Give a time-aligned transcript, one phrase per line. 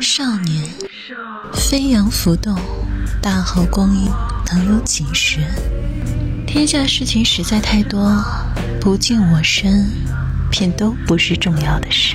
[0.00, 0.68] 少年
[1.54, 2.54] 飞扬浮动
[3.22, 4.10] 大好光阴
[4.52, 5.38] 能有几时？
[6.46, 8.12] 天下事情实在太多
[8.80, 9.90] 不近我身
[10.50, 12.14] 便都不是重要的事。